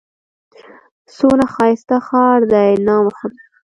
[1.15, 2.71] څونه ښايسته ښار دئ!
[2.87, 3.39] نام خدا!